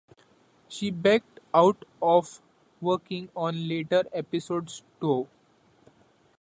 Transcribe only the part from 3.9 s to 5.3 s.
episodes though.